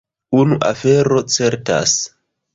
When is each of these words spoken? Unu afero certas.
Unu 0.37 0.57
afero 0.69 1.21
certas. 1.37 1.95